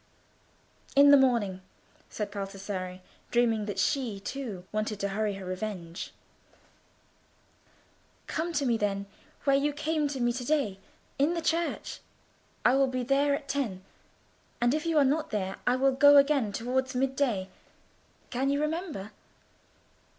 [0.95, 1.61] "In the morning,"
[2.09, 6.09] said Baldassarre, dreaming that she, too, wanted to hurry to her vengeance.
[8.25, 9.05] "Come to me, then,
[9.43, 10.79] where you came to me to day,
[11.19, 11.99] in the church.
[12.65, 13.83] I will be there at ten;
[14.59, 17.49] and if you are not there, I will go again towards mid day.
[18.31, 19.11] Can you remember?"